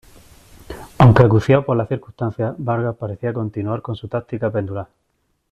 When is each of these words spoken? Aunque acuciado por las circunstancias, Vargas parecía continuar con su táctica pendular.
Aunque 0.97 1.21
acuciado 1.21 1.63
por 1.63 1.77
las 1.77 1.87
circunstancias, 1.87 2.55
Vargas 2.57 2.95
parecía 2.95 3.31
continuar 3.33 3.83
con 3.83 3.95
su 3.95 4.07
táctica 4.07 4.49
pendular. 4.49 4.87